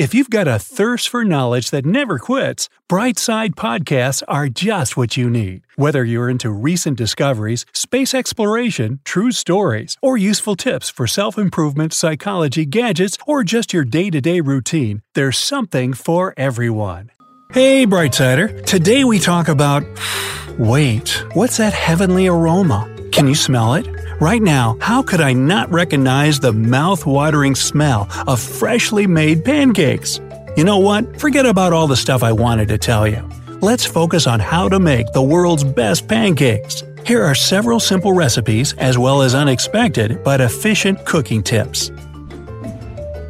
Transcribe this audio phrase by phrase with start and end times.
[0.00, 5.18] If you've got a thirst for knowledge that never quits, Brightside Podcasts are just what
[5.18, 5.60] you need.
[5.76, 11.92] Whether you're into recent discoveries, space exploration, true stories, or useful tips for self improvement,
[11.92, 17.10] psychology, gadgets, or just your day to day routine, there's something for everyone.
[17.52, 18.64] Hey, Brightsider!
[18.64, 19.84] Today we talk about.
[20.58, 22.88] Wait, what's that heavenly aroma?
[23.12, 23.99] Can you smell it?
[24.20, 30.20] Right now, how could I not recognize the mouth-watering smell of freshly made pancakes?
[30.58, 31.18] You know what?
[31.18, 33.26] Forget about all the stuff I wanted to tell you.
[33.62, 36.84] Let's focus on how to make the world's best pancakes.
[37.06, 41.90] Here are several simple recipes as well as unexpected but efficient cooking tips.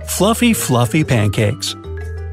[0.08, 1.76] Fluffy Fluffy Pancakes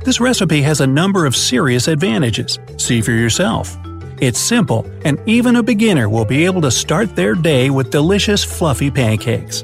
[0.04, 2.58] This recipe has a number of serious advantages.
[2.78, 3.78] See for yourself.
[4.20, 8.44] It's simple, and even a beginner will be able to start their day with delicious
[8.44, 9.64] fluffy pancakes.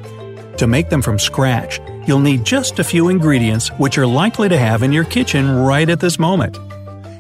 [0.58, 4.58] To make them from scratch, you'll need just a few ingredients which you're likely to
[4.58, 6.60] have in your kitchen right at this moment.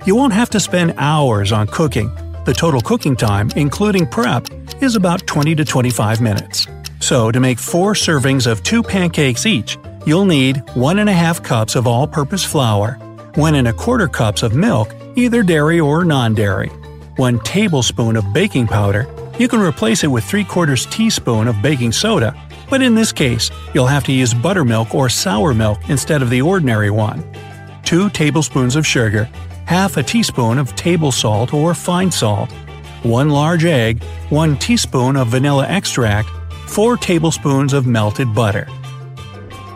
[0.06, 2.11] You won't have to spend hours on cooking.
[2.45, 4.48] The total cooking time, including prep,
[4.81, 6.67] is about 20 to 25 minutes.
[7.00, 12.06] So, to make 4 servings of 2 pancakes each, you'll need 1.5 cups of all
[12.06, 13.00] purpose flour,
[13.36, 16.70] 1 and a quarter cups of milk, either dairy or non dairy,
[17.17, 19.08] 1 tablespoon of baking powder.
[19.38, 22.36] You can replace it with 3 quarters teaspoon of baking soda,
[22.70, 26.42] but in this case, you'll have to use buttermilk or sour milk instead of the
[26.42, 27.23] ordinary one.
[27.83, 29.25] 2 tablespoons of sugar,
[29.66, 32.52] half a teaspoon of table salt or fine salt,
[33.03, 36.30] 1 large egg, 1 teaspoon of vanilla extract,
[36.67, 38.67] 4 tablespoons of melted butter.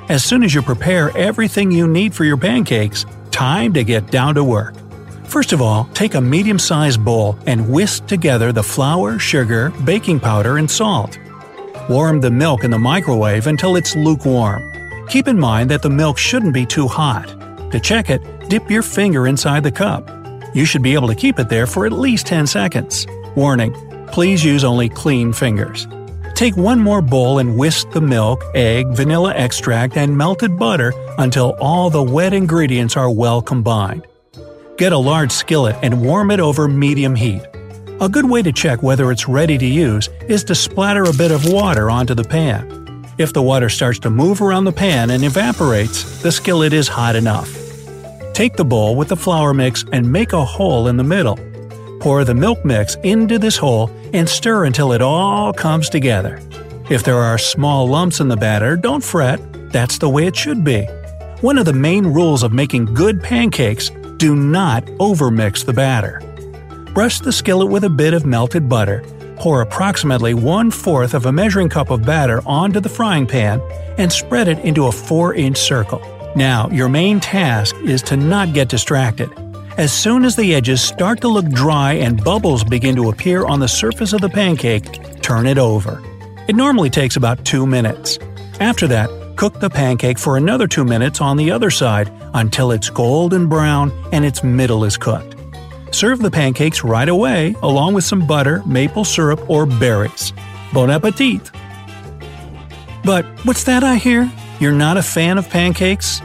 [0.10, 4.36] As soon as you prepare everything you need for your pancakes, time to get down
[4.36, 4.74] to work.
[5.28, 10.22] First of all, take a medium sized bowl and whisk together the flour, sugar, baking
[10.22, 11.20] powder, and salt.
[11.90, 14.64] Warm the milk in the microwave until it's lukewarm.
[15.10, 17.28] Keep in mind that the milk shouldn't be too hot.
[17.72, 20.10] To check it, dip your finger inside the cup.
[20.56, 23.06] You should be able to keep it there for at least 10 seconds.
[23.36, 23.76] Warning
[24.08, 25.88] please use only clean fingers.
[26.34, 31.56] Take one more bowl and whisk the milk, egg, vanilla extract, and melted butter until
[31.60, 34.07] all the wet ingredients are well combined.
[34.78, 37.42] Get a large skillet and warm it over medium heat.
[38.00, 41.32] A good way to check whether it's ready to use is to splatter a bit
[41.32, 43.04] of water onto the pan.
[43.18, 47.16] If the water starts to move around the pan and evaporates, the skillet is hot
[47.16, 47.52] enough.
[48.36, 51.40] Take the bowl with the flour mix and make a hole in the middle.
[52.00, 56.40] Pour the milk mix into this hole and stir until it all comes together.
[56.92, 59.40] If there are small lumps in the batter, don't fret,
[59.72, 60.88] that's the way it should be.
[61.42, 66.22] One of the main rules of making good pancakes do not overmix the batter.
[66.94, 69.04] Brush the skillet with a bit of melted butter,
[69.38, 73.62] pour approximately one fourth of a measuring cup of batter onto the frying pan,
[73.98, 76.02] and spread it into a 4 inch circle.
[76.36, 79.30] Now, your main task is to not get distracted.
[79.78, 83.60] As soon as the edges start to look dry and bubbles begin to appear on
[83.60, 86.02] the surface of the pancake, turn it over.
[86.48, 88.18] It normally takes about 2 minutes.
[88.60, 92.90] After that, cook the pancake for another 2 minutes on the other side until it's
[92.90, 95.36] golden brown and its middle is cooked.
[95.92, 100.34] Serve the pancakes right away along with some butter, maple syrup, or berries.
[100.74, 101.52] Bon appetit!
[103.06, 104.30] But what's that I hear?
[104.60, 106.20] You're not a fan of pancakes?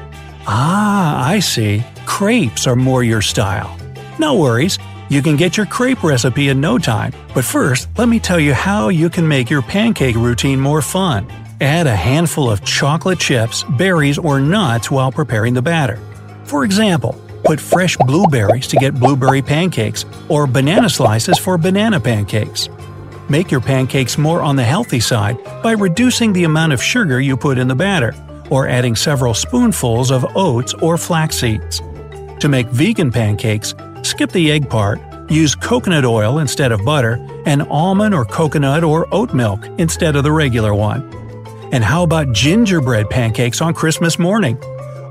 [0.47, 1.85] Ah, I see.
[2.07, 3.77] Crepes are more your style.
[4.19, 4.79] No worries,
[5.11, 7.13] you can get your crepe recipe in no time.
[7.35, 11.42] But first, let me tell you how you can make your pancake routine more fun.
[11.63, 15.97] Add a handful of chocolate chips, berries, or nuts while preparing the batter.
[16.43, 17.13] For example,
[17.45, 22.69] put fresh blueberries to get blueberry pancakes, or banana slices for banana pancakes.
[23.29, 27.37] Make your pancakes more on the healthy side by reducing the amount of sugar you
[27.37, 28.13] put in the batter,
[28.51, 31.81] or adding several spoonfuls of oats or flax seeds.
[32.41, 33.73] To make vegan pancakes,
[34.03, 34.99] skip the egg part,
[35.31, 40.25] use coconut oil instead of butter, and almond or coconut or oat milk instead of
[40.25, 41.22] the regular one.
[41.73, 44.63] And how about gingerbread pancakes on Christmas morning?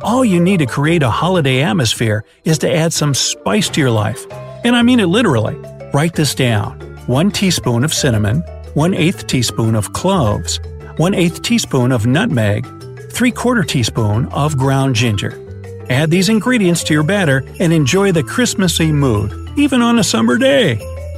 [0.03, 3.89] All you need to create a holiday atmosphere is to add some spice to your
[3.89, 4.27] life.
[4.63, 5.55] And I mean it literally.
[5.91, 8.41] Write this down 1 teaspoon of cinnamon,
[8.75, 10.59] 1 8 teaspoon of cloves,
[10.97, 12.67] 1 8 teaspoon of nutmeg,
[13.11, 15.33] 3 quarter teaspoon of ground ginger.
[15.89, 20.37] Add these ingredients to your batter and enjoy the Christmassy mood, even on a summer
[20.37, 20.75] day.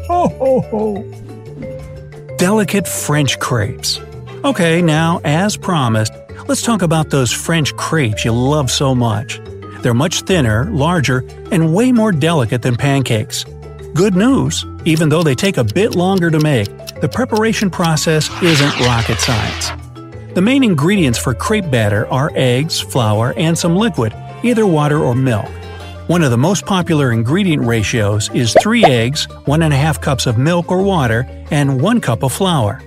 [0.07, 2.37] Ho ho ho!
[2.37, 3.99] Delicate French crepes.
[4.45, 6.11] Okay, now, as promised,
[6.49, 9.39] let's talk about those French crepes you love so much.
[9.79, 13.45] They're much thinner, larger, and way more delicate than pancakes.
[13.93, 16.67] Good news, even though they take a bit longer to make,
[16.99, 19.71] the preparation process isn't rocket science.
[20.33, 24.13] The main ingredients for crepe batter are eggs, flour, and some liquid,
[24.43, 25.47] either water or milk.
[26.07, 30.81] One of the most popular ingredient ratios is 3 eggs, 1.5 cups of milk or
[30.81, 32.81] water, and 1 cup of flour.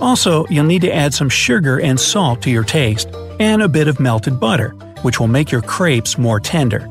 [0.00, 3.08] Also, you'll need to add some sugar and salt to your taste,
[3.38, 4.70] and a bit of melted butter,
[5.02, 6.88] which will make your crepes more tender.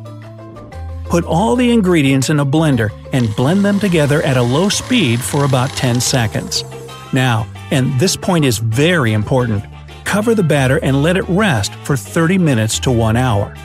[1.06, 5.20] Put all the ingredients in a blender and blend them together at a low speed
[5.20, 6.64] for about 10 seconds.
[7.12, 9.64] Now, and this point is very important,
[10.06, 13.56] cover the batter and let it rest for 30 minutes to 1 hour.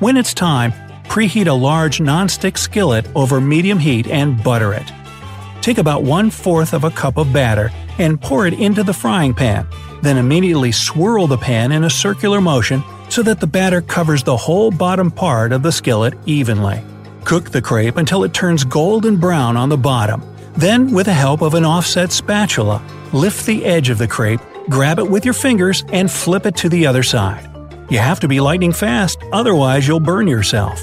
[0.00, 0.72] When it's time,
[1.04, 4.92] preheat a large non-stick skillet over medium heat and butter it.
[5.62, 7.70] Take about one fourth of a cup of batter
[8.02, 9.66] and pour it into the frying pan.
[10.02, 14.36] Then immediately swirl the pan in a circular motion so that the batter covers the
[14.36, 16.82] whole bottom part of the skillet evenly.
[17.24, 20.22] Cook the crepe until it turns golden brown on the bottom.
[20.54, 22.82] Then, with the help of an offset spatula,
[23.12, 26.68] lift the edge of the crepe, grab it with your fingers, and flip it to
[26.68, 27.48] the other side.
[27.88, 30.80] You have to be lightning fast, otherwise, you'll burn yourself.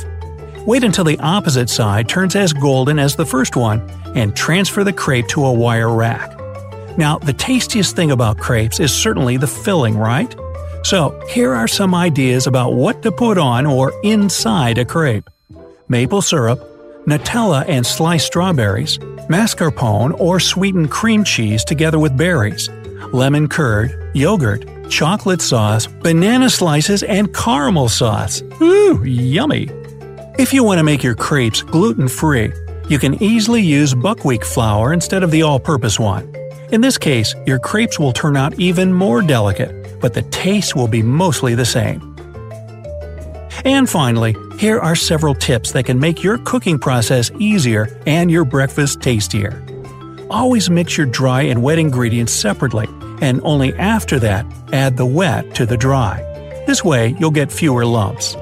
[0.66, 3.82] Wait until the opposite side turns as golden as the first one,
[4.16, 6.39] and transfer the crepe to a wire rack.
[6.98, 10.34] Now, the tastiest thing about crepes is certainly the filling, right?
[10.84, 15.30] So, here are some ideas about what to put on or inside a crepe
[15.90, 16.60] maple syrup,
[17.06, 22.70] Nutella and sliced strawberries, mascarpone or sweetened cream cheese together with berries,
[23.12, 28.42] lemon curd, yogurt, chocolate sauce, banana slices, and caramel sauce.
[28.62, 29.70] Ooh, yummy!
[30.38, 32.54] If you want to make your crepes gluten free,
[32.88, 36.32] you can easily use buckwheat flour instead of the all purpose one.
[36.72, 40.88] In this case, your crepes will turn out even more delicate, but the taste will
[40.88, 42.16] be mostly the same.
[43.66, 48.46] And finally, here are several tips that can make your cooking process easier and your
[48.46, 49.66] breakfast tastier.
[50.30, 52.88] Always mix your dry and wet ingredients separately,
[53.20, 56.22] and only after that, add the wet to the dry.
[56.68, 58.36] This way, you'll get fewer lumps.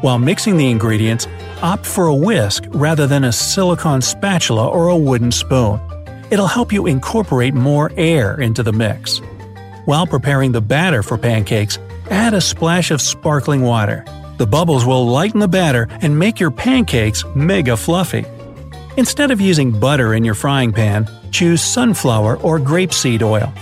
[0.00, 1.26] While mixing the ingredients,
[1.60, 5.80] opt for a whisk rather than a silicone spatula or a wooden spoon.
[6.34, 9.18] It'll help you incorporate more air into the mix.
[9.84, 11.78] While preparing the batter for pancakes,
[12.10, 14.04] add a splash of sparkling water.
[14.38, 18.24] The bubbles will lighten the batter and make your pancakes mega fluffy.
[18.96, 23.52] Instead of using butter in your frying pan, choose sunflower or grapeseed oil.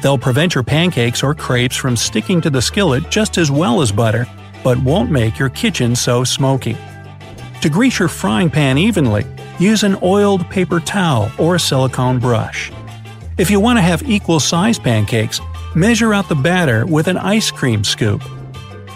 [0.00, 3.92] They'll prevent your pancakes or crepes from sticking to the skillet just as well as
[3.92, 4.26] butter,
[4.64, 6.78] but won't make your kitchen so smoky.
[7.62, 9.24] To grease your frying pan evenly,
[9.60, 12.72] use an oiled paper towel or a silicone brush.
[13.38, 15.40] If you want to have equal sized pancakes,
[15.76, 18.20] measure out the batter with an ice cream scoop.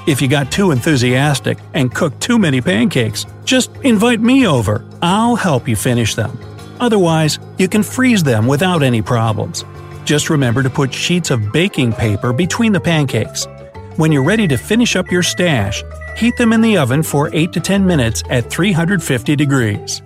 [0.09, 4.85] If you got too enthusiastic and cooked too many pancakes, just invite me over.
[5.01, 6.37] I'll help you finish them.
[6.81, 9.65] Otherwise, you can freeze them without any problems.
[10.05, 13.47] Just remember to put sheets of baking paper between the pancakes.
[13.95, 15.85] When you're ready to finish up your stash,
[16.17, 20.03] heat them in the oven for 8 to 10 minutes at 350 degrees.